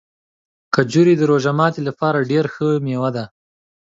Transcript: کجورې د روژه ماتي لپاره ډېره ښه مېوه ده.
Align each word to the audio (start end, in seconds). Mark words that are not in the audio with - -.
کجورې 0.75 1.13
د 1.17 1.21
روژه 1.31 1.51
ماتي 1.59 1.81
لپاره 1.89 2.27
ډېره 2.29 2.49
ښه 2.53 2.67
مېوه 2.85 3.09
ده. 3.15 3.25